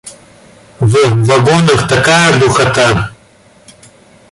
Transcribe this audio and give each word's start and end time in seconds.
В 0.79 1.25
вагонах 1.27 1.87
такая 1.87 2.39
духота. 2.39 3.11